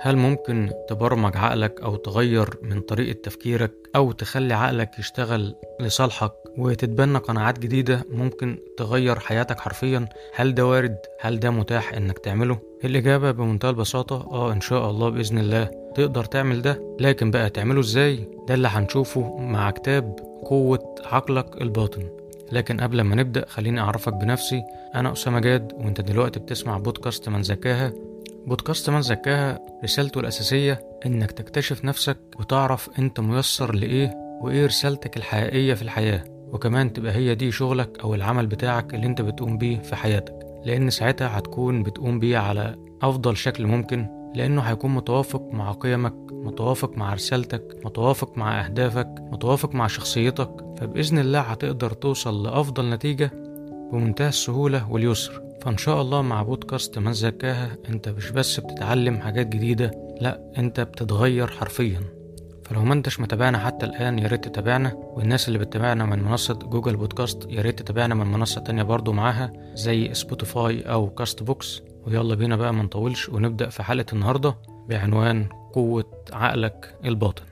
هل 0.00 0.16
ممكن 0.16 0.70
تبرمج 0.88 1.36
عقلك 1.36 1.80
أو 1.80 1.96
تغير 1.96 2.48
من 2.62 2.80
طريقة 2.80 3.18
تفكيرك 3.22 3.72
أو 3.96 4.12
تخلي 4.12 4.54
عقلك 4.54 4.98
يشتغل 4.98 5.54
لصالحك 5.80 6.32
وتتبنى 6.58 7.18
قناعات 7.18 7.58
جديدة 7.58 8.04
ممكن 8.10 8.58
تغير 8.76 9.18
حياتك 9.18 9.60
حرفيا؟ 9.60 10.08
هل 10.34 10.54
ده 10.54 10.66
وارد؟ 10.66 10.96
هل 11.20 11.40
ده 11.40 11.50
متاح 11.50 11.92
إنك 11.94 12.18
تعمله؟ 12.18 12.58
الإجابة 12.84 13.30
بمنتهى 13.30 13.70
البساطة 13.70 14.28
آه 14.32 14.52
إن 14.52 14.60
شاء 14.60 14.90
الله 14.90 15.08
بإذن 15.08 15.38
الله 15.38 15.70
تقدر 15.94 16.24
تعمل 16.24 16.62
ده 16.62 16.96
لكن 17.00 17.30
بقى 17.30 17.50
تعمله 17.50 17.80
إزاي؟ 17.80 18.28
ده 18.48 18.54
اللي 18.54 18.68
هنشوفه 18.68 19.36
مع 19.36 19.70
كتاب 19.70 20.16
قوة 20.44 20.94
عقلك 21.04 21.62
الباطن 21.62 22.08
لكن 22.52 22.80
قبل 22.80 23.00
ما 23.00 23.14
نبدأ 23.14 23.44
خليني 23.48 23.80
أعرفك 23.80 24.12
بنفسي 24.12 24.62
أنا 24.94 25.12
أسامة 25.12 25.40
جاد 25.40 25.72
وأنت 25.72 26.00
دلوقتي 26.00 26.40
بتسمع 26.40 26.78
بودكاست 26.78 27.28
من 27.28 27.42
زكاها 27.42 27.92
بودكاست 28.48 28.90
من 28.90 29.02
زكاها 29.02 29.58
رسالته 29.84 30.20
الأساسية 30.20 30.80
إنك 31.06 31.32
تكتشف 31.32 31.84
نفسك 31.84 32.18
وتعرف 32.40 32.90
أنت 32.98 33.20
ميسر 33.20 33.74
لإيه 33.74 34.14
وإيه 34.42 34.66
رسالتك 34.66 35.16
الحقيقية 35.16 35.74
في 35.74 35.82
الحياة 35.82 36.24
وكمان 36.52 36.92
تبقى 36.92 37.12
هي 37.12 37.34
دي 37.34 37.50
شغلك 37.52 37.98
أو 38.00 38.14
العمل 38.14 38.46
بتاعك 38.46 38.94
اللي 38.94 39.06
أنت 39.06 39.22
بتقوم 39.22 39.58
بيه 39.58 39.78
في 39.78 39.96
حياتك 39.96 40.34
لأن 40.64 40.90
ساعتها 40.90 41.38
هتكون 41.38 41.82
بتقوم 41.82 42.18
بيه 42.18 42.38
على 42.38 42.76
أفضل 43.02 43.36
شكل 43.36 43.66
ممكن 43.66 44.06
لأنه 44.34 44.62
هيكون 44.62 44.94
متوافق 44.94 45.42
مع 45.52 45.72
قيمك 45.72 46.14
متوافق 46.32 46.96
مع 46.96 47.14
رسالتك 47.14 47.80
متوافق 47.84 48.38
مع 48.38 48.64
أهدافك 48.64 49.14
متوافق 49.18 49.74
مع 49.74 49.86
شخصيتك 49.86 50.50
فبإذن 50.78 51.18
الله 51.18 51.40
هتقدر 51.40 51.92
توصل 51.92 52.42
لأفضل 52.46 52.90
نتيجة 52.90 53.30
بمنتهى 53.92 54.28
السهولة 54.28 54.92
واليسر. 54.92 55.47
فإن 55.62 55.76
شاء 55.76 56.02
الله 56.02 56.22
مع 56.22 56.42
بودكاست 56.42 56.98
من 56.98 57.12
زكاها 57.12 57.76
أنت 57.88 58.08
مش 58.08 58.30
بس 58.30 58.60
بتتعلم 58.60 59.18
حاجات 59.20 59.46
جديدة 59.46 59.90
لأ 60.20 60.52
أنت 60.58 60.80
بتتغير 60.80 61.46
حرفيا. 61.46 62.00
فلو 62.64 62.84
ما 62.84 62.94
أنتش 62.94 63.20
متابعنا 63.20 63.58
حتى 63.58 63.86
الآن 63.86 64.18
يا 64.18 64.26
ريت 64.28 64.44
تتابعنا. 64.44 64.92
والناس 64.96 65.48
اللي 65.48 65.58
بتتابعنا 65.58 66.04
من 66.04 66.22
منصة 66.22 66.54
جوجل 66.54 66.96
بودكاست 66.96 67.46
يا 67.50 67.62
ريت 67.62 67.78
تتابعنا 67.82 68.14
من 68.14 68.26
منصة 68.26 68.60
تانية 68.60 68.82
برضو 68.82 69.12
معاها 69.12 69.52
زي 69.74 70.14
سبوتيفاي 70.14 70.82
أو 70.82 71.10
كاست 71.10 71.42
بوكس 71.42 71.82
ويلا 72.06 72.34
بينا 72.34 72.56
بقى 72.56 72.74
منطولش 72.74 73.28
ونبدأ 73.28 73.68
في 73.68 73.82
حلقة 73.82 74.06
النهاردة 74.12 74.54
بعنوان 74.88 75.48
قوة 75.72 76.04
عقلك 76.32 76.94
الباطن. 77.04 77.42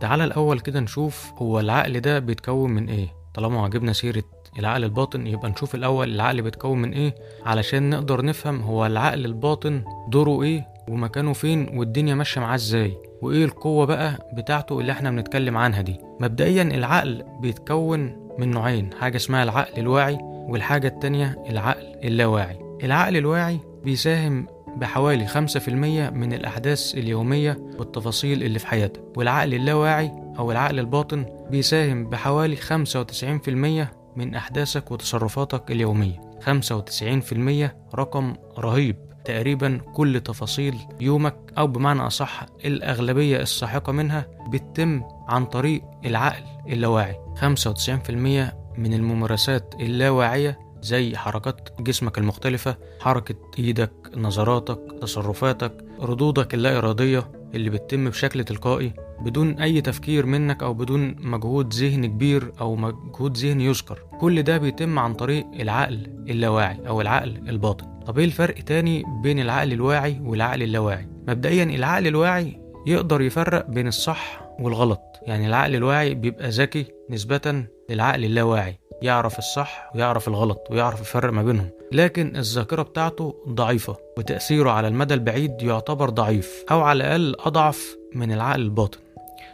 تعال 0.00 0.20
الأول 0.20 0.60
كده 0.60 0.80
نشوف 0.80 1.32
هو 1.36 1.60
العقل 1.60 2.00
ده 2.00 2.18
بيتكون 2.18 2.70
من 2.72 2.88
إيه 2.88 3.08
طالما 3.34 3.68
جبنا 3.68 3.92
سيرة 3.92 4.24
العقل 4.58 4.84
الباطن 4.84 5.26
يبقى 5.26 5.50
نشوف 5.50 5.74
الأول 5.74 6.14
العقل 6.14 6.42
بيتكون 6.42 6.82
من 6.82 6.92
إيه؟ 6.92 7.14
علشان 7.46 7.90
نقدر 7.90 8.24
نفهم 8.24 8.60
هو 8.62 8.86
العقل 8.86 9.24
الباطن 9.24 9.82
دوره 10.08 10.42
إيه؟ 10.42 10.66
ومكانه 10.88 11.32
فين؟ 11.32 11.78
والدنيا 11.78 12.14
ماشية 12.14 12.40
معاه 12.40 12.54
إزاي؟ 12.54 12.98
وإيه 13.22 13.44
القوة 13.44 13.86
بقى 13.86 14.30
بتاعته 14.36 14.80
اللي 14.80 14.92
إحنا 14.92 15.10
بنتكلم 15.10 15.56
عنها 15.56 15.80
دي؟ 15.80 15.96
مبدئيا 16.20 16.62
العقل 16.62 17.24
بيتكون 17.40 18.16
من 18.38 18.50
نوعين 18.50 18.90
حاجة 19.00 19.16
اسمها 19.16 19.42
العقل 19.42 19.80
الواعي 19.80 20.18
والحاجة 20.22 20.88
التانية 20.88 21.44
العقل 21.50 21.82
اللاواعي. 22.04 22.58
العقل 22.84 23.16
الواعي 23.16 23.58
بيساهم 23.84 24.46
بحوالي 24.76 25.26
5% 25.28 25.68
من 26.12 26.32
الأحداث 26.32 26.94
اليومية 26.94 27.58
والتفاصيل 27.78 28.42
اللي 28.42 28.58
في 28.58 28.66
حياتك. 28.66 29.00
والعقل 29.16 29.54
اللاواعي 29.54 30.12
أو 30.38 30.52
العقل 30.52 30.78
الباطن 30.78 31.26
بيساهم 31.50 32.10
بحوالي 32.10 32.56
95% 32.56 34.01
من 34.16 34.34
أحداثك 34.34 34.90
وتصرفاتك 34.90 35.70
اليومية. 35.70 36.20
95% 36.40 37.76
رقم 37.94 38.34
رهيب. 38.58 38.96
تقريبا 39.24 39.80
كل 39.94 40.20
تفاصيل 40.20 40.74
يومك 41.00 41.36
أو 41.58 41.66
بمعنى 41.66 42.06
أصح 42.06 42.46
الأغلبية 42.64 43.36
الساحقة 43.40 43.92
منها 43.92 44.26
بتتم 44.48 45.02
عن 45.28 45.44
طريق 45.44 45.82
العقل 46.04 46.44
اللاواعي. 46.68 47.16
95% 47.36 48.52
من 48.78 48.94
الممارسات 48.94 49.74
اللاواعية 49.80 50.58
زي 50.82 51.16
حركات 51.16 51.68
جسمك 51.80 52.18
المختلفة 52.18 52.76
حركة 53.00 53.34
إيدك 53.58 53.92
نظراتك 54.16 54.80
تصرفاتك 55.00 55.84
ردودك 56.00 56.54
اللا 56.54 56.78
إرادية 56.78 57.32
اللي 57.54 57.70
بتتم 57.70 58.08
بشكل 58.10 58.44
تلقائي 58.44 58.92
بدون 59.20 59.58
أي 59.58 59.80
تفكير 59.80 60.26
منك 60.26 60.62
أو 60.62 60.74
بدون 60.74 61.16
مجهود 61.20 61.74
ذهني 61.74 62.08
كبير 62.08 62.52
أو 62.60 62.76
مجهود 62.76 63.36
ذهني 63.36 63.64
يذكر. 63.64 63.98
كل 64.20 64.42
ده 64.42 64.58
بيتم 64.58 64.98
عن 64.98 65.14
طريق 65.14 65.46
العقل 65.60 66.24
اللاواعي 66.30 66.88
أو 66.88 67.00
العقل 67.00 67.48
الباطن. 67.48 67.86
طب 68.06 68.18
إيه 68.18 68.24
الفرق 68.24 68.54
تاني 68.54 69.02
بين 69.22 69.38
العقل 69.38 69.72
الواعي 69.72 70.20
والعقل 70.22 70.62
اللاواعي؟ 70.62 71.08
مبدئيا 71.28 71.64
العقل 71.64 72.06
الواعي 72.06 72.60
يقدر 72.86 73.20
يفرق 73.20 73.70
بين 73.70 73.86
الصح 73.86 74.42
والغلط. 74.60 75.00
يعني 75.22 75.46
العقل 75.46 75.74
الواعي 75.74 76.14
بيبقى 76.14 76.48
ذكي 76.48 76.86
نسبة 77.10 77.64
للعقل 77.90 78.24
اللاواعي. 78.24 78.78
يعرف 79.02 79.38
الصح 79.38 79.90
ويعرف 79.94 80.28
الغلط 80.28 80.58
ويعرف 80.70 81.00
يفرق 81.00 81.32
ما 81.32 81.42
بينهم. 81.42 81.68
لكن 81.92 82.36
الذاكرة 82.36 82.82
بتاعته 82.82 83.34
ضعيفة 83.48 83.96
وتأثيره 84.18 84.70
على 84.70 84.88
المدى 84.88 85.14
البعيد 85.14 85.62
يعتبر 85.62 86.10
ضعيف 86.10 86.64
أو 86.70 86.80
على 86.80 87.04
الأقل 87.16 87.36
أضعف 87.46 87.96
من 88.14 88.32
العقل 88.32 88.60
الباطن. 88.60 88.98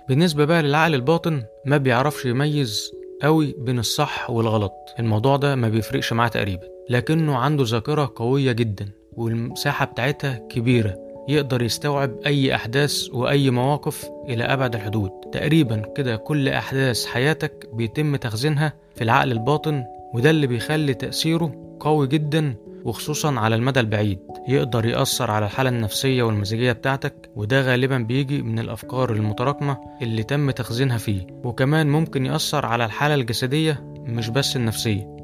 بالنسبة 0.08 0.44
بقى 0.44 0.62
للعقل 0.62 0.94
الباطن 0.94 1.42
ما 1.64 1.76
بيعرفش 1.76 2.24
يميز 2.24 2.92
قوي 3.22 3.54
بين 3.58 3.78
الصح 3.78 4.30
والغلط. 4.30 4.72
الموضوع 4.98 5.36
ده 5.36 5.54
ما 5.54 5.68
بيفرقش 5.68 6.12
معاه 6.12 6.28
تقريبا 6.28 6.62
لكنه 6.90 7.36
عنده 7.36 7.64
ذاكرة 7.66 8.12
قوية 8.16 8.52
جدا 8.52 8.88
والمساحة 9.12 9.84
بتاعتها 9.86 10.48
كبيرة. 10.50 11.07
يقدر 11.28 11.62
يستوعب 11.62 12.10
أي 12.26 12.54
أحداث 12.54 13.08
وأي 13.12 13.50
مواقف 13.50 14.10
إلى 14.28 14.44
أبعد 14.44 14.74
الحدود. 14.74 15.10
تقريبا 15.32 15.82
كده 15.96 16.16
كل 16.16 16.48
أحداث 16.48 17.06
حياتك 17.06 17.68
بيتم 17.72 18.16
تخزينها 18.16 18.72
في 18.94 19.04
العقل 19.04 19.32
الباطن 19.32 19.84
وده 20.14 20.30
اللي 20.30 20.46
بيخلي 20.46 20.94
تأثيره 20.94 21.76
قوي 21.80 22.06
جدا 22.06 22.54
وخصوصا 22.84 23.34
على 23.40 23.54
المدى 23.54 23.80
البعيد. 23.80 24.18
يقدر 24.48 24.86
يأثر 24.86 25.30
على 25.30 25.46
الحالة 25.46 25.70
النفسية 25.70 26.22
والمزاجية 26.22 26.72
بتاعتك 26.72 27.30
وده 27.36 27.60
غالبا 27.62 27.98
بيجي 27.98 28.42
من 28.42 28.58
الأفكار 28.58 29.12
المتراكمة 29.12 29.78
اللي 30.02 30.22
تم 30.22 30.50
تخزينها 30.50 30.98
فيه. 30.98 31.26
وكمان 31.44 31.88
ممكن 31.88 32.26
يأثر 32.26 32.66
على 32.66 32.84
الحالة 32.84 33.14
الجسدية 33.14 33.80
مش 33.98 34.28
بس 34.28 34.56
النفسية. 34.56 35.16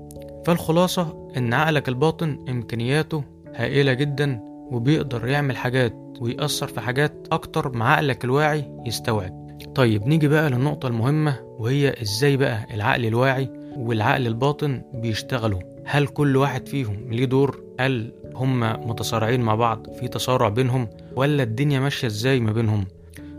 فالخلاصة 0.46 1.30
إن 1.36 1.54
عقلك 1.54 1.88
الباطن 1.88 2.44
إمكانياته 2.48 3.24
هائلة 3.54 3.92
جدا 3.92 4.53
وبيقدر 4.70 5.26
يعمل 5.26 5.56
حاجات 5.56 5.96
ويأثر 6.20 6.66
في 6.66 6.80
حاجات 6.80 7.26
أكتر 7.32 7.72
مع 7.76 7.92
عقلك 7.94 8.24
الواعي 8.24 8.70
يستوعب. 8.86 9.44
طيب 9.74 10.06
نيجي 10.06 10.28
بقى 10.28 10.50
للنقطة 10.50 10.86
المهمة 10.86 11.40
وهي 11.58 11.94
إزاي 12.02 12.36
بقى 12.36 12.66
العقل 12.74 13.06
الواعي 13.06 13.50
والعقل 13.76 14.26
الباطن 14.26 14.82
بيشتغلوا؟ 14.94 15.60
هل 15.84 16.06
كل 16.06 16.36
واحد 16.36 16.68
فيهم 16.68 17.10
ليه 17.10 17.24
دور؟ 17.24 17.62
هل 17.80 18.12
هما 18.34 18.76
متصارعين 18.76 19.40
مع 19.40 19.54
بعض؟ 19.54 19.86
في 20.00 20.08
تصارع 20.08 20.48
بينهم؟ 20.48 20.88
ولا 21.16 21.42
الدنيا 21.42 21.80
ماشية 21.80 22.06
إزاي 22.08 22.40
ما 22.40 22.52
بينهم؟ 22.52 22.86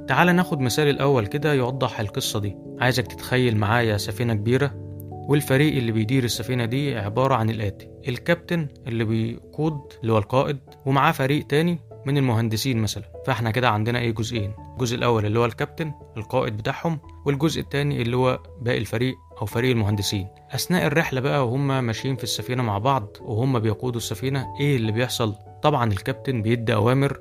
تعال 0.07 0.35
ناخد 0.35 0.59
مثال 0.59 0.87
الأول 0.87 1.27
كده 1.27 1.53
يوضح 1.53 1.99
القصة 1.99 2.39
دي. 2.39 2.55
عايزك 2.79 3.07
تتخيل 3.07 3.57
معايا 3.57 3.97
سفينة 3.97 4.33
كبيرة؟ 4.33 4.84
والفريق 5.27 5.75
اللي 5.77 5.91
بيدير 5.91 6.23
السفينة 6.23 6.65
دي 6.65 6.97
عبارة 6.97 7.35
عن 7.35 7.49
الآتي. 7.49 7.89
الكابتن 8.07 8.67
اللي 8.87 9.03
بيقود 9.05 9.79
اللي 10.01 10.13
هو 10.13 10.17
القائد 10.17 10.59
ومعاه 10.85 11.11
فريق 11.11 11.47
تاني 11.47 11.79
من 12.05 12.17
المهندسين 12.17 12.77
مثلا. 12.77 13.03
فإحنا 13.25 13.51
كده 13.51 13.69
عندنا 13.69 13.99
إيه؟ 13.99 14.11
جزئين. 14.11 14.53
الجزء 14.73 14.95
الأول 14.95 15.25
اللي 15.25 15.39
هو 15.39 15.45
الكابتن 15.45 15.91
القائد 16.17 16.57
بتاعهم 16.57 16.99
والجزء 17.25 17.61
التاني 17.61 18.01
اللي 18.01 18.17
هو 18.17 18.39
باقي 18.61 18.77
الفريق 18.77 19.15
أو 19.41 19.45
فريق 19.45 19.71
المهندسين. 19.71 20.27
أثناء 20.51 20.87
الرحلة 20.87 21.21
بقى 21.21 21.47
وهم 21.47 21.83
ماشيين 21.83 22.15
في 22.15 22.23
السفينة 22.23 22.63
مع 22.63 22.77
بعض 22.77 23.17
وهم 23.21 23.59
بيقودوا 23.59 23.97
السفينة 23.97 24.47
إيه 24.59 24.75
اللي 24.75 24.91
بيحصل؟ 24.91 25.35
طبعا 25.63 25.91
الكابتن 25.91 26.41
بيدي 26.41 26.73
أوامر 26.73 27.19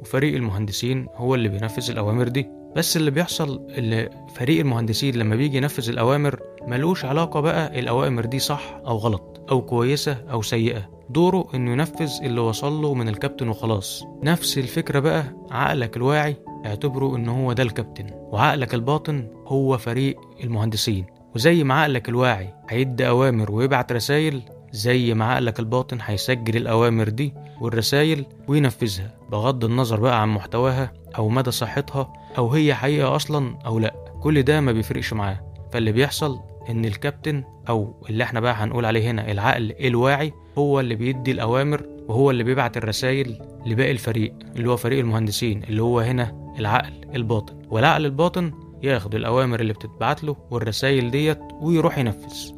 وفريق 0.00 0.34
المهندسين 0.34 1.06
هو 1.14 1.34
اللي 1.34 1.48
بينفذ 1.48 1.90
الأوامر 1.90 2.28
دي. 2.28 2.48
بس 2.76 2.96
اللي 2.96 3.10
بيحصل 3.10 3.66
اللي 3.70 4.10
فريق 4.34 4.60
المهندسين 4.60 5.14
لما 5.16 5.36
بيجي 5.36 5.56
ينفذ 5.56 5.88
الأوامر 5.88 6.40
ملوش 6.66 7.04
علاقة 7.04 7.40
بقى 7.40 7.78
الأوامر 7.78 8.24
دي 8.24 8.38
صح 8.38 8.80
أو 8.86 8.96
غلط 8.96 9.46
أو 9.50 9.62
كويسة 9.62 10.16
أو 10.30 10.42
سيئة. 10.42 10.88
دوره 11.10 11.48
إنه 11.54 11.72
ينفذ 11.72 12.10
اللي 12.22 12.40
وصل 12.40 12.82
له 12.82 12.94
من 12.94 13.08
الكابتن 13.08 13.48
وخلاص. 13.48 14.04
نفس 14.22 14.58
الفكرة 14.58 14.98
بقى 14.98 15.24
عقلك 15.50 15.96
الواعي 15.96 16.36
اعتبره 16.66 17.16
ان 17.16 17.28
هو 17.28 17.52
ده 17.52 17.62
الكابتن 17.62 18.06
وعقلك 18.12 18.74
الباطن 18.74 19.28
هو 19.46 19.78
فريق 19.78 20.20
المهندسين. 20.44 21.06
وزي 21.34 21.64
ما 21.64 21.74
عقلك 21.80 22.08
الواعي 22.08 22.54
هيدي 22.70 23.08
أوامر 23.08 23.52
ويبعت 23.52 23.92
رسائل 23.92 24.42
زي 24.72 25.14
ما 25.14 25.24
عقلك 25.24 25.60
الباطن 25.60 25.98
هيسجل 26.02 26.56
الأوامر 26.56 27.08
دي 27.08 27.34
والرسائل 27.60 28.24
وينفذها 28.48 29.10
بغض 29.30 29.64
النظر 29.64 30.00
بقى 30.00 30.22
عن 30.22 30.28
محتواها 30.28 30.92
أو 31.18 31.28
مدى 31.28 31.50
صحتها 31.50 32.12
أو 32.38 32.48
هي 32.50 32.74
حقيقة 32.74 33.16
أصلا 33.16 33.58
أو 33.66 33.78
لأ. 33.78 33.94
كل 34.22 34.42
ده 34.42 34.60
ما 34.60 34.72
بيفرقش 34.72 35.12
معاه. 35.12 35.52
فاللي 35.72 35.92
بيحصل 35.92 36.40
إن 36.70 36.84
الكابتن 36.84 37.44
أو 37.68 38.06
اللي 38.10 38.24
إحنا 38.24 38.40
بقى 38.40 38.54
هنقول 38.54 38.84
عليه 38.84 39.10
هنا 39.10 39.32
العقل 39.32 39.74
الواعي 39.80 40.32
هو 40.58 40.80
اللي 40.80 40.94
بيدي 40.94 41.30
الأوامر 41.32 41.82
وهو 42.08 42.30
اللي 42.30 42.44
بيبعت 42.44 42.76
الرسائل 42.76 43.38
لباقي 43.66 43.90
الفريق 43.90 44.34
اللي 44.56 44.70
هو 44.70 44.76
فريق 44.76 44.98
المهندسين 44.98 45.62
اللي 45.62 45.82
هو 45.82 46.00
هنا 46.00 46.52
العقل 46.58 46.92
الباطن. 47.14 47.62
والعقل 47.70 48.04
الباطن 48.06 48.52
ياخد 48.82 49.14
الأوامر 49.14 49.60
اللي 49.60 49.72
بتتبعت 49.72 50.24
له 50.24 50.36
والرسائل 50.50 51.10
ديت 51.10 51.38
ويروح 51.60 51.98
ينفذ. 51.98 52.52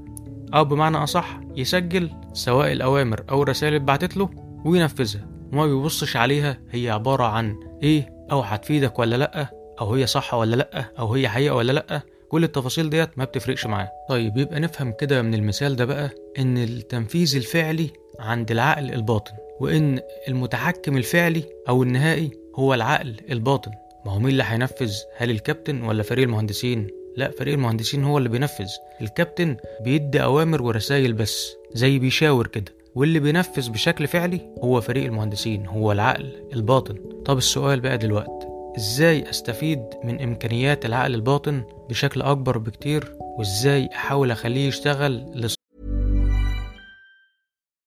أو 0.55 0.65
بمعنى 0.65 0.97
أصح 0.97 1.41
يسجل 1.57 2.11
سواء 2.33 2.73
الأوامر 2.73 3.25
أو 3.31 3.43
الرسائل 3.43 3.75
اللي 3.75 3.83
اتبعتت 3.83 4.17
له 4.17 4.31
وينفذها. 4.65 5.29
وما 5.53 5.67
بيبصش 5.67 6.17
عليها 6.17 6.59
هي 6.71 6.91
عبارة 6.91 7.25
عن 7.25 7.57
إيه؟ 7.83 8.11
أو 8.33 8.41
هتفيدك 8.41 8.99
ولا 8.99 9.17
لأ؟ 9.17 9.58
أو 9.81 9.95
هي 9.95 10.07
صح 10.07 10.35
ولا 10.35 10.57
لأ؟ 10.57 10.85
أو 10.99 11.15
هي 11.15 11.29
حقيقة 11.29 11.55
ولا 11.55 11.73
لأ؟ 11.73 12.01
كل 12.29 12.45
التفاصيل 12.45 12.91
ديت 12.91 13.09
ما 13.17 13.25
بتفرقش 13.25 13.67
معاه 13.67 13.91
طيب 14.09 14.37
يبقى 14.37 14.61
نفهم 14.61 14.93
كده 14.93 15.23
من 15.23 15.35
المثال 15.35 15.77
ده 15.77 15.85
بقى 15.85 16.11
إن 16.39 16.59
التنفيذ 16.59 17.37
الفعلي 17.37 17.91
عند 18.21 18.51
العقل 18.51 18.91
الباطن 18.95 19.33
وإن 19.61 20.01
المتحكم 20.29 20.97
الفعلي 20.97 21.43
أو 21.69 21.83
النهائي 21.83 22.31
هو 22.57 22.75
العقل 22.75 23.17
الباطن. 23.31 23.71
ما 24.07 24.13
هو 24.13 24.19
مين 24.19 24.29
اللي 24.29 24.45
هينفذ؟ 24.47 24.93
هل 25.17 25.31
الكابتن 25.31 25.83
ولا 25.83 26.03
فريق 26.03 26.25
المهندسين؟ 26.25 26.87
لأ 27.17 27.31
فريق 27.31 27.55
المهندسين 27.55 28.05
هو 28.05 28.19
اللي 28.19 28.29
بينفذ. 28.29 28.69
الكابتن 29.01 29.57
بيدي 29.85 30.23
أوامر 30.23 30.63
ورسائل 30.63 31.13
بس 31.13 31.53
زي 31.75 31.99
بيشاور 31.99 32.47
كده 32.47 32.73
واللي 32.95 33.21
بينفذ 33.21 33.71
بشكل 33.71 34.07
فعلي 34.07 34.41
هو 34.65 34.81
فريق 34.81 35.05
المهندسين 35.05 35.67
هو 35.67 35.93
العقل 35.93 36.33
الباطن. 36.53 36.95
طب 37.25 37.39
السؤال 37.39 37.81
بقى 37.81 37.99
دلوقتي 37.99 38.48
إزاي 38.77 39.31
استفيد 39.31 39.83
من 40.05 40.21
امكانيات 40.21 40.87
العقل 40.87 41.15
الباطن 41.15 41.65
بشكل 41.89 42.23
اكبر 42.23 42.59
بكتير 42.59 43.15
وازاي 43.39 43.89
احاول 43.93 44.31
اخليه 44.31 44.69
يشتغل 44.69 45.33
لص... 45.35 45.55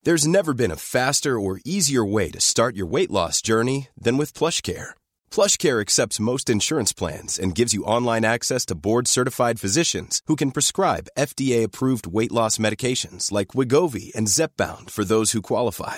There's 0.04 0.26
never 0.26 0.54
been 0.54 0.72
a 0.72 0.84
faster 0.96 1.40
or 1.40 1.62
easier 1.64 2.04
way 2.04 2.32
to 2.32 2.42
start 2.52 2.76
your 2.76 2.88
weight 2.96 3.12
loss 3.12 3.42
journey 3.50 3.90
than 4.06 4.18
with 4.18 4.34
PlushCare. 4.34 4.90
PlushCare 5.36 5.80
accepts 5.80 6.26
most 6.32 6.50
insurance 6.50 6.92
plans 6.92 7.38
and 7.38 7.58
gives 7.60 7.76
you 7.76 7.84
online 7.84 8.26
access 8.26 8.66
to 8.66 8.80
board-certified 8.88 9.60
physicians 9.60 10.22
who 10.28 10.36
can 10.36 10.52
prescribe 10.52 11.12
FDA-approved 11.18 12.08
weight 12.18 12.32
loss 12.32 12.58
medications 12.58 13.32
like 13.32 13.54
Wigovi 13.58 14.08
and 14.16 14.28
Zepbound 14.38 14.90
for 14.90 15.04
those 15.04 15.34
who 15.34 15.42
qualify. 15.44 15.98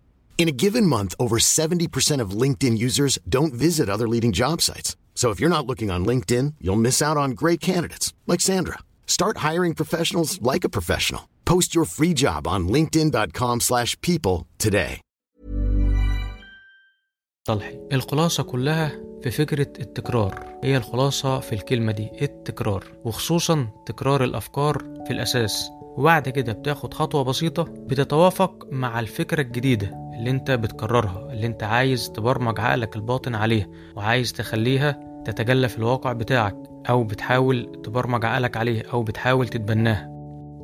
In 0.37 0.47
a 0.47 0.51
given 0.63 0.87
month, 0.87 1.13
over 1.19 1.37
70% 1.37 2.19
of 2.19 2.31
LinkedIn 2.31 2.75
users 2.79 3.19
don't 3.29 3.53
visit 3.53 3.89
other 3.89 4.07
leading 4.07 4.31
job 4.31 4.59
sites. 4.61 4.95
So 5.13 5.29
if 5.29 5.39
you're 5.39 5.55
not 5.55 5.67
looking 5.67 5.91
on 5.91 6.03
LinkedIn, 6.03 6.55
you'll 6.59 6.81
miss 6.87 6.99
out 6.99 7.15
on 7.17 7.31
great 7.41 7.59
candidates 7.61 8.11
like 8.25 8.41
Sandra. 8.41 8.79
Start 9.05 9.37
hiring 9.49 9.75
professionals 9.75 10.41
like 10.41 10.63
a 10.63 10.69
professional. 10.69 11.29
Post 11.45 11.75
your 11.75 11.85
free 11.85 12.13
job 12.13 12.47
on 12.47 12.67
linkedin.com 12.67 13.59
slash 13.59 13.99
people 14.01 14.47
today. 14.57 14.99
صالحي 17.47 17.79
الخلاصة 17.93 18.43
كلها 18.43 18.91
في 19.23 19.31
فكرة 19.31 19.67
التكرار 19.79 20.59
هي 20.63 20.77
الخلاصة 20.77 21.39
في 21.39 21.53
الكلمة 21.53 21.91
دي 21.91 22.09
التكرار 22.21 22.83
وخصوصا 23.05 23.67
تكرار 23.85 24.23
الأفكار 24.23 24.77
في 25.07 25.13
الأساس 25.13 25.69
وبعد 25.97 26.29
كده 26.29 26.53
بتاخد 26.53 26.93
خطوة 26.93 27.23
بسيطة 27.23 27.63
بتتوافق 27.63 28.67
مع 28.71 28.99
الفكرة 28.99 29.41
الجديدة 29.41 30.00
اللي 30.21 30.31
انت 30.31 30.51
بتكررها 30.51 31.27
اللي 31.33 31.47
انت 31.47 31.63
عايز 31.63 32.11
تبرمج 32.11 32.59
عقلك 32.59 32.95
الباطن 32.95 33.35
عليها 33.35 33.67
وعايز 33.95 34.33
تخليها 34.33 34.99
تتجلى 35.25 35.69
في 35.69 35.77
الواقع 35.77 36.13
بتاعك 36.13 36.55
أو 36.89 37.03
بتحاول 37.03 37.81
تبرمج 37.83 38.25
عقلك 38.25 38.57
عليها 38.57 38.83
أو 38.93 39.03
بتحاول 39.03 39.47
تتبناها. 39.47 40.07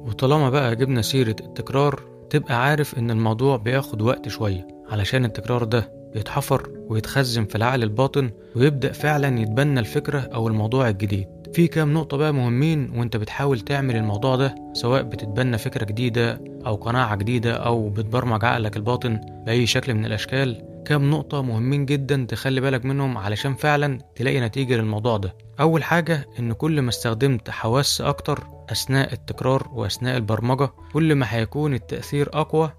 وطالما 0.08 0.50
بقى 0.50 0.76
جبنا 0.76 1.02
سيرة 1.02 1.36
التكرار 1.42 2.02
تبقى 2.30 2.64
عارف 2.64 2.98
إن 3.00 3.12
الموضوع 3.12 3.58
بياخد 3.58 4.02
وقت 4.02 4.30
شوية 4.30 4.68
علشان 4.90 5.26
التكرار 5.26 5.64
ده 5.64 5.92
يتحفر 6.16 6.70
ويتخزن 6.90 7.46
في 7.46 7.56
العقل 7.56 7.84
الباطن 7.84 8.32
ويبدأ 8.56 8.92
فعلا 8.92 9.40
يتبنى 9.40 9.80
الفكرة 9.80 10.20
أو 10.20 10.48
الموضوع 10.48 10.90
الجديد. 10.90 11.28
في 11.54 11.68
كام 11.68 11.94
نقطة 11.94 12.18
بقى 12.18 12.34
مهمين 12.34 12.92
وأنت 12.96 13.18
بتحاول 13.18 13.60
تعمل 13.60 13.96
الموضوع 13.96 14.36
ده 14.36 14.56
سواء 14.74 15.04
بتتبنى 15.04 15.58
فكرة 15.58 15.86
جديدة 15.86 16.40
أو 16.68 16.76
قناعة 16.76 17.16
جديدة 17.16 17.54
أو 17.54 17.90
بتبرمج 17.90 18.46
عقلك 18.46 18.78
الباطن 18.78 19.22
بأي 19.46 19.66
شكل 19.66 19.94
من 19.94 20.06
الأشكال 20.06 20.64
كام 20.86 21.10
نقطة 21.10 21.42
مهمين 21.42 21.86
جدا 21.86 22.26
تخلي 22.30 22.62
بالك 22.62 22.86
منهم 22.86 23.18
علشان 23.18 23.56
فعلا 23.56 24.00
تلاقي 24.16 24.40
نتيجة 24.40 24.76
للموضوع 24.76 25.18
ده. 25.18 25.36
أول 25.60 25.84
حاجة 25.84 26.26
إن 26.40 26.54
كل 26.54 26.82
ما 26.82 26.90
استخدمت 26.90 27.50
حواس 27.50 28.02
أكتر 28.02 28.44
أثناء 28.72 29.14
التكرار 29.14 29.68
وأثناء 29.74 30.18
البرمجة 30.18 30.70
كل 30.94 31.16
ما 31.16 31.26
هيكون 31.30 31.74
التأثير 31.74 32.30
أقوى 32.34 32.72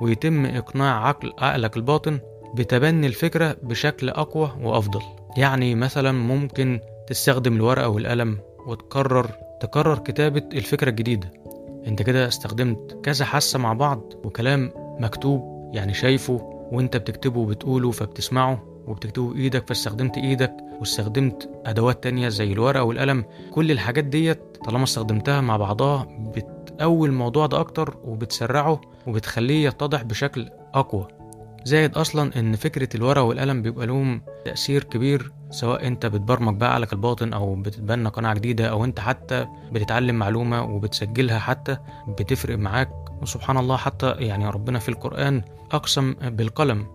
ويتم 0.00 0.46
إقناع 0.46 1.08
عقل 1.08 1.32
عقلك 1.38 1.76
الباطن 1.76 2.20
بتبني 2.54 3.06
الفكرة 3.06 3.56
بشكل 3.62 4.08
أقوى 4.08 4.52
وأفضل. 4.62 5.00
يعني 5.36 5.74
مثلا 5.74 6.12
ممكن 6.12 6.80
تستخدم 7.06 7.56
الورقة 7.56 7.88
والقلم 7.88 8.38
وتكرر 8.66 9.30
تكرر 9.60 9.98
كتابة 9.98 10.42
الفكرة 10.52 10.90
الجديدة. 10.90 11.30
انت 11.86 12.02
كده 12.02 12.28
استخدمت 12.28 12.98
كذا 13.02 13.24
حاسة 13.24 13.58
مع 13.58 13.72
بعض 13.72 14.12
وكلام 14.24 14.70
مكتوب 15.00 15.70
يعني 15.74 15.94
شايفه 15.94 16.40
وانت 16.72 16.96
بتكتبه 16.96 17.40
وبتقوله 17.40 17.90
فبتسمعه 17.90 18.64
وبتكتبه 18.86 19.32
بإيدك 19.34 19.68
فاستخدمت 19.68 20.16
إيدك 20.18 20.52
واستخدمت 20.80 21.50
أدوات 21.66 22.02
تانية 22.02 22.28
زي 22.28 22.52
الورقة 22.52 22.82
والقلم 22.82 23.24
كل 23.50 23.70
الحاجات 23.70 24.04
ديت 24.04 24.40
طالما 24.64 24.84
استخدمتها 24.84 25.40
مع 25.40 25.56
بعضها 25.56 26.06
بتقوي 26.36 27.08
الموضوع 27.08 27.46
ده 27.46 27.60
أكتر 27.60 27.96
وبتسرعه 28.04 28.80
وبتخليه 29.06 29.66
يتضح 29.66 30.02
بشكل 30.02 30.48
أقوى. 30.74 31.08
زائد 31.64 31.94
أصلا 31.96 32.38
إن 32.40 32.56
فكرة 32.56 32.88
الورقة 32.96 33.22
والقلم 33.22 33.62
بيبقى 33.62 33.86
لهم 33.86 34.22
تأثير 34.44 34.84
كبير 34.84 35.32
سواء 35.50 35.86
أنت 35.86 36.06
بتبرمج 36.06 36.56
بقى 36.56 36.72
عقلك 36.72 36.92
الباطن 36.92 37.32
أو 37.32 37.54
بتتبنى 37.54 38.08
قناعة 38.08 38.34
جديدة 38.34 38.66
أو 38.66 38.84
أنت 38.84 39.00
حتى 39.00 39.46
بتتعلم 39.72 40.14
معلومة 40.14 40.62
وبتسجلها 40.62 41.38
حتى 41.38 41.76
بتفرق 42.08 42.58
معاك. 42.58 42.90
وسبحان 43.22 43.56
الله 43.56 43.76
حتى 43.76 44.10
يعني 44.10 44.50
ربنا 44.50 44.78
في 44.78 44.88
القرآن 44.88 45.42
أقسم 45.72 46.14
بالقلم 46.22 46.86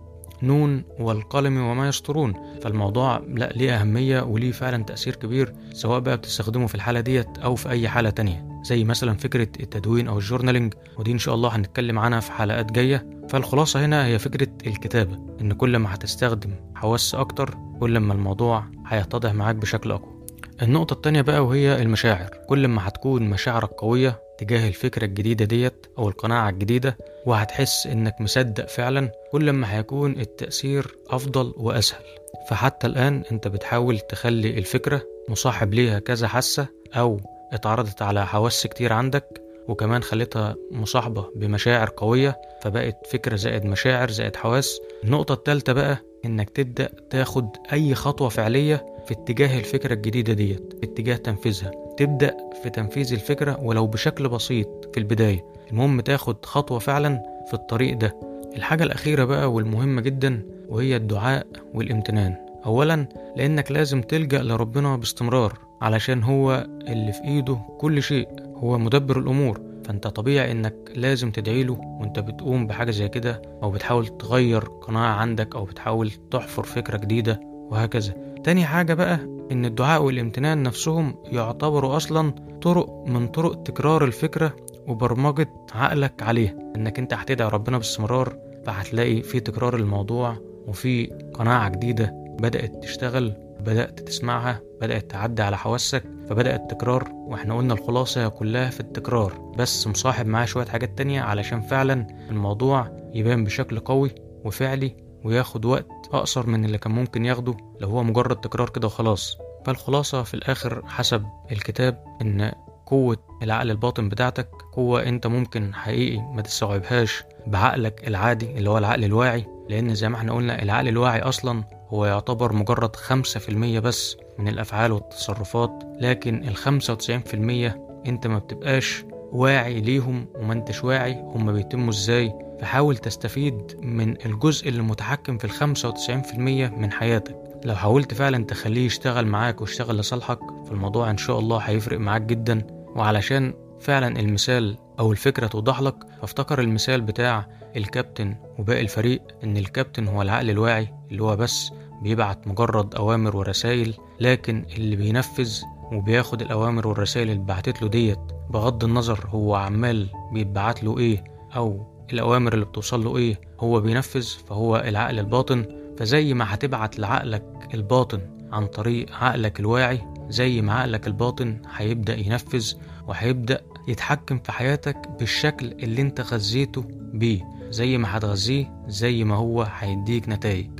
نون 0.42 0.84
والقلم 0.98 1.60
وما 1.60 1.88
يسطرون. 1.88 2.34
فالموضوع 2.62 3.18
لا 3.28 3.52
ليه 3.52 3.80
أهمية 3.80 4.20
وليه 4.20 4.52
فعلا 4.52 4.84
تأثير 4.84 5.16
كبير 5.16 5.54
سواء 5.72 6.00
بقى 6.00 6.16
بتستخدمه 6.16 6.66
في 6.66 6.74
الحالة 6.74 7.00
ديت 7.00 7.38
أو 7.38 7.54
في 7.54 7.70
أي 7.70 7.88
حالة 7.88 8.10
تانية. 8.10 8.53
زي 8.64 8.84
مثلا 8.84 9.16
فكرة 9.16 9.48
التدوين 9.60 10.08
أو 10.08 10.18
الجورنالينج 10.18 10.74
ودي 10.98 11.12
إن 11.12 11.18
شاء 11.18 11.34
الله 11.34 11.56
هنتكلم 11.56 11.98
عنها 11.98 12.20
في 12.20 12.32
حلقات 12.32 12.72
جاية. 12.72 13.10
فالخلاصة 13.28 13.84
هنا 13.84 14.06
هي 14.06 14.18
فكرة 14.18 14.48
الكتابة 14.66 15.18
إن 15.40 15.52
كل 15.52 15.76
ما 15.76 15.94
هتستخدم 15.94 16.50
حواس 16.74 17.14
أكتر 17.14 17.54
كل 17.80 17.98
ما 17.98 18.12
الموضوع 18.12 18.64
هيتضح 18.86 19.32
معاك 19.32 19.54
بشكل 19.54 19.92
أقوى. 19.92 20.14
النقطة 20.62 20.94
التانية 20.94 21.20
بقى 21.20 21.46
وهي 21.46 21.82
المشاعر 21.82 22.30
كل 22.48 22.68
ما 22.68 22.88
هتكون 22.88 23.22
مشاعرك 23.22 23.70
قوية 23.70 24.20
تجاه 24.38 24.68
الفكرة 24.68 25.04
الجديدة 25.04 25.44
ديت 25.44 25.86
أو 25.98 26.08
القناعة 26.08 26.50
الجديدة 26.50 26.98
وهتحس 27.26 27.86
إنك 27.86 28.20
مصدق 28.20 28.68
فعلا 28.68 29.10
كل 29.32 29.50
ما 29.50 29.74
هيكون 29.74 30.12
التأثير 30.20 30.96
أفضل 31.10 31.54
وأسهل. 31.56 32.04
فحتى 32.50 32.86
الآن 32.86 33.22
أنت 33.32 33.48
بتحاول 33.48 33.98
تخلي 33.98 34.58
الفكرة 34.58 35.02
مصاحب 35.28 35.74
ليها 35.74 35.98
كذا 35.98 36.28
حاسة 36.28 36.66
أو 36.94 37.20
اتعرضت 37.54 38.02
على 38.02 38.26
حواس 38.26 38.66
كتير 38.66 38.92
عندك 38.92 39.40
وكمان 39.68 40.02
خليتها 40.02 40.56
مصاحبة 40.70 41.30
بمشاعر 41.36 41.90
قوية 41.96 42.36
فبقت 42.62 43.06
فكرة 43.06 43.36
زائد 43.36 43.64
مشاعر 43.64 44.10
زائد 44.10 44.36
حواس. 44.36 44.80
النقطة 45.04 45.32
التالتة 45.32 45.72
بقى 45.72 45.98
إنك 46.24 46.50
تبدأ 46.50 46.88
تاخد 47.10 47.48
أي 47.72 47.94
خطوة 47.94 48.28
فعلية 48.28 48.86
في 49.06 49.14
اتجاه 49.14 49.58
الفكرة 49.58 49.94
الجديدة 49.94 50.32
ديت 50.32 50.72
في 50.80 50.86
اتجاه 50.86 51.16
تنفيذها. 51.16 51.70
تبدأ 51.96 52.36
في 52.62 52.70
تنفيذ 52.70 53.12
الفكرة 53.12 53.60
ولو 53.60 53.86
بشكل 53.86 54.28
بسيط 54.28 54.68
في 54.94 55.00
البداية. 55.00 55.44
المهم 55.70 56.00
تاخد 56.00 56.44
خطوة 56.44 56.78
فعلا 56.78 57.22
في 57.48 57.54
الطريق 57.54 57.96
ده. 57.96 58.16
الحاجة 58.56 58.82
الأخيرة 58.84 59.24
بقى 59.24 59.52
والمهمة 59.52 60.00
جدا 60.00 60.42
وهي 60.68 60.96
الدعاء 60.96 61.46
والامتنان. 61.74 62.36
أولا 62.66 63.06
لأنك 63.36 63.72
لازم 63.72 64.02
تلجأ 64.02 64.42
لربنا 64.42 64.96
باستمرار. 64.96 65.58
علشان 65.82 66.22
هو 66.22 66.66
اللي 66.88 67.12
في 67.12 67.24
إيده 67.24 67.58
كل 67.78 68.02
شيء 68.02 68.28
هو 68.56 68.78
مدبر 68.78 69.18
الأمور. 69.18 69.60
فأنت 69.84 70.06
طبيعي 70.06 70.52
إنك 70.52 70.74
لازم 70.94 71.30
تدعيله 71.30 71.78
وأنت 72.00 72.18
بتقوم 72.18 72.66
بحاجة 72.66 72.90
زي 72.90 73.08
كده 73.08 73.42
أو 73.62 73.70
بتحاول 73.70 74.06
تغير 74.06 74.64
قناعة 74.64 75.14
عندك 75.14 75.56
أو 75.56 75.64
بتحاول 75.64 76.10
تحفر 76.30 76.62
فكرة 76.62 76.96
جديدة 76.96 77.40
وهكذا. 77.44 78.12
تاني 78.44 78.64
حاجة 78.64 78.94
بقى 78.94 79.14
إن 79.52 79.64
الدعاء 79.64 80.02
والامتنان 80.02 80.62
نفسهم 80.62 81.14
يعتبروا 81.24 81.96
أصلا 81.96 82.30
طرق 82.62 83.04
من 83.06 83.28
طرق 83.28 83.62
تكرار 83.62 84.04
الفكرة 84.04 84.56
وبرمجة 84.86 85.48
عقلك 85.74 86.22
عليها. 86.22 86.54
إنك 86.76 86.98
أنت 86.98 87.14
هتدعي 87.14 87.48
ربنا 87.48 87.78
باستمرار 87.78 88.36
فهتلاقي 88.66 89.22
في 89.22 89.40
تكرار 89.40 89.76
الموضوع 89.76 90.36
وفي 90.66 91.06
قناعة 91.34 91.68
جديدة 91.68 92.12
بدأت 92.40 92.82
تشتغل 92.82 93.32
بدأت 93.64 94.00
تسمعها 94.00 94.60
بدأت 94.80 95.10
تعدي 95.10 95.42
على 95.42 95.58
حواسك 95.58 96.04
فبدأ 96.28 96.56
التكرار 96.56 97.08
وإحنا 97.12 97.56
قلنا 97.56 97.74
الخلاصة 97.74 98.28
كلها 98.28 98.70
في 98.70 98.80
التكرار. 98.80 99.52
بس 99.58 99.86
مصاحب 99.86 100.26
معاه 100.26 100.44
شوية 100.44 100.66
حاجات 100.66 100.98
تانية 100.98 101.22
علشان 101.22 101.60
فعلا 101.60 102.06
الموضوع 102.30 103.10
يبان 103.14 103.44
بشكل 103.44 103.78
قوي 103.80 104.10
وفعلي 104.44 104.96
وياخد 105.24 105.64
وقت 105.64 105.88
أقصر 106.12 106.46
من 106.46 106.64
اللي 106.64 106.78
كان 106.78 106.92
ممكن 106.92 107.24
ياخده 107.24 107.56
لو 107.80 107.88
هو 107.88 108.02
مجرد 108.02 108.36
تكرار 108.40 108.68
كده 108.68 108.86
وخلاص. 108.86 109.38
فالخلاصة 109.66 110.22
في 110.22 110.34
الآخر 110.34 110.82
حسب 110.86 111.24
الكتاب 111.52 112.04
إن 112.22 112.52
قوة 112.86 113.16
العقل 113.42 113.70
الباطن 113.70 114.08
بتاعتك 114.08 114.48
قوة 114.72 115.02
أنت 115.02 115.26
ممكن 115.26 115.74
حقيقي 115.74 116.18
ما 116.18 116.42
تستوعبهاش 116.42 117.24
بعقلك 117.46 118.08
العادي 118.08 118.58
اللي 118.58 118.70
هو 118.70 118.78
العقل 118.78 119.04
الواعي 119.04 119.46
لأن 119.68 119.94
زي 119.94 120.08
ما 120.08 120.16
إحنا 120.16 120.32
قلنا 120.32 120.62
العقل 120.62 120.88
الواعي 120.88 121.20
أصلا 121.20 121.64
هو 121.88 122.06
يعتبر 122.06 122.52
مجرد 122.52 122.96
خمسة 122.96 123.40
في 123.40 123.48
المية 123.48 123.80
بس 123.80 124.16
من 124.38 124.48
الأفعال 124.48 124.92
والتصرفات 124.92 125.82
لكن 126.00 126.48
الخمسة 126.48 126.92
وتسعين 126.92 127.20
في 127.20 127.34
المية 127.34 127.86
أنت 128.06 128.26
ما 128.26 128.38
بتبقاش 128.38 129.04
واعي 129.32 129.80
ليهم 129.80 130.26
وما 130.34 130.52
أنتش 130.52 130.84
واعي 130.84 131.12
هما 131.12 131.52
بيتموا 131.52 131.90
إزاي. 131.90 132.32
فحاول 132.60 132.96
تستفيد 132.96 133.78
من 133.82 134.26
الجزء 134.26 134.68
اللي 134.68 134.82
متحكم 134.82 135.38
في 135.38 135.44
الخمسة 135.44 135.88
وتسعين 135.88 136.22
في 136.22 136.32
المية 136.34 136.68
من 136.68 136.92
حياتك. 136.92 137.36
لو 137.64 137.74
حاولت 137.74 138.14
فعلا 138.14 138.44
تخليه 138.44 138.86
يشتغل 138.86 139.26
معاك 139.26 139.60
ويشتغل 139.60 139.98
لصالحك 139.98 140.38
فالموضوع 140.68 141.10
إن 141.10 141.16
شاء 141.16 141.38
الله 141.38 141.58
هيفرق 141.58 141.98
معاك 141.98 142.22
جدا. 142.22 142.66
وعلشان 142.96 143.54
فعلا 143.80 144.20
المثال 144.20 144.78
أو 144.98 145.12
الفكرة 145.12 145.46
توضح 145.46 145.80
لك 145.80 145.94
فافتكر 146.20 146.60
المثال 146.60 147.00
بتاع 147.00 147.46
الكابتن 147.76 148.36
وباقي 148.58 148.80
الفريق 148.80 149.22
إن 149.44 149.56
الكابتن 149.56 150.08
هو 150.08 150.22
العقل 150.22 150.50
الواعي. 150.50 150.88
اللي 151.14 151.24
هو 151.24 151.36
بس 151.36 151.72
بيبعت 152.02 152.48
مجرد 152.48 152.94
أوامر 152.94 153.36
ورسائل 153.36 153.94
لكن 154.20 154.64
اللي 154.76 154.96
بينفذ 154.96 155.62
وبياخد 155.92 156.42
الأوامر 156.42 156.88
والرسائل 156.88 157.30
اللي 157.30 157.44
بعتت 157.44 157.82
له 157.82 157.88
ديت 157.88 158.18
بغض 158.50 158.84
النظر 158.84 159.26
هو 159.28 159.54
عمال 159.54 160.08
بيتبعت 160.32 160.84
له 160.84 160.98
إيه 160.98 161.24
أو 161.56 161.86
الأوامر 162.12 162.54
اللي 162.54 162.64
بتوصل 162.64 163.04
له 163.04 163.16
إيه 163.16 163.40
هو 163.60 163.80
بينفذ 163.80 164.26
فهو 164.48 164.76
العقل 164.76 165.18
الباطن. 165.18 165.64
فزي 165.98 166.34
ما 166.34 166.54
هتبعت 166.54 166.98
لعقلك 166.98 167.68
الباطن 167.74 168.20
عن 168.52 168.66
طريق 168.66 169.12
عقلك 169.12 169.60
الواعي 169.60 170.00
زي 170.28 170.62
ما 170.62 170.72
عقلك 170.74 171.06
الباطن 171.06 171.62
هيبدأ 171.76 172.16
ينفذ 172.16 172.72
وهيبدأ 173.08 173.60
يتحكم 173.88 174.38
في 174.38 174.52
حياتك 174.52 175.08
بالشكل 175.18 175.66
اللي 175.66 176.02
انت 176.02 176.20
غذيته 176.20 176.84
بيه. 177.12 177.44
زي 177.70 177.98
ما 177.98 178.16
هتغذيه 178.16 178.72
زي 178.88 179.24
ما 179.24 179.34
هو 179.36 179.62
هيديك 179.62 180.28
نتائج. 180.28 180.73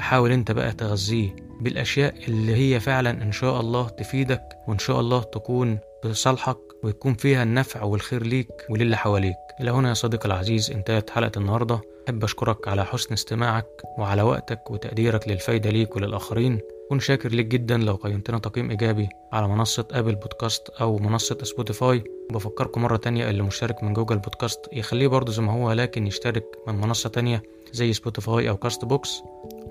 فحاول 0.00 0.32
انت 0.32 0.52
بقى 0.52 0.72
تغذيه 0.72 1.36
بالأشياء 1.60 2.14
اللي 2.28 2.54
هي 2.54 2.80
فعلا 2.80 3.10
إن 3.10 3.32
شاء 3.32 3.60
الله 3.60 3.88
تفيدك 3.88 4.42
وإن 4.68 4.78
شاء 4.78 5.00
الله 5.00 5.22
تكون 5.22 5.78
بصالحك 6.04 6.58
ويكون 6.82 7.14
فيها 7.14 7.42
النفع 7.42 7.82
والخير 7.82 8.22
ليك 8.22 8.48
وللي 8.70 8.96
حواليك. 8.96 9.36
إلى 9.60 9.70
هنا 9.70 9.88
يا 9.88 9.94
صديقي 9.94 10.26
العزيز 10.26 10.70
انتهت 10.70 11.10
حلقة 11.10 11.38
النهاردة. 11.38 11.80
أحب 12.10 12.24
أشكرك 12.24 12.68
على 12.68 12.84
حسن 12.84 13.12
استماعك 13.12 13.66
وعلى 13.98 14.22
وقتك 14.22 14.70
وتقديرك 14.70 15.28
للفايدة 15.28 15.70
ليك 15.70 15.96
وللآخرين 15.96 16.60
كن 16.90 17.00
شاكر 17.00 17.28
ليك 17.28 17.46
جدا 17.46 17.76
لو 17.76 17.94
قيمتنا 17.94 18.38
تقييم 18.38 18.70
إيجابي 18.70 19.08
على 19.32 19.48
منصة 19.48 19.88
أبل 19.90 20.14
بودكاست 20.14 20.68
أو 20.68 20.98
منصة 20.98 21.38
سبوتيفاي. 21.42 22.04
وبفكركم 22.30 22.82
مرة 22.82 22.96
تانية 22.96 23.30
اللي 23.30 23.42
مشترك 23.42 23.82
من 23.82 23.92
جوجل 23.92 24.18
بودكاست 24.18 24.60
يخليه 24.72 25.08
برضه 25.08 25.32
زي 25.32 25.42
ما 25.42 25.52
هو 25.52 25.72
لكن 25.72 26.06
يشترك 26.06 26.44
من 26.66 26.74
منصة 26.74 27.08
تانية 27.08 27.42
زي 27.72 27.92
سبوتيفاي 27.92 28.48
أو 28.48 28.56
كاست 28.56 28.84
بوكس. 28.84 29.22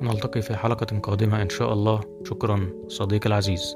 ونلتقي 0.02 0.42
في 0.42 0.56
حلقة 0.56 1.00
قادمة 1.00 1.42
إن 1.42 1.50
شاء 1.50 1.74
الله. 1.74 2.02
شكرا 2.24 2.70
صديقي 2.88 3.28
العزيز. 3.28 3.76